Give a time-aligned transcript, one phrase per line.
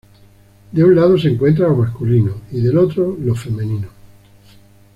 [0.71, 3.87] De un lado se encuentra lo masculino y del otro, lo femenino.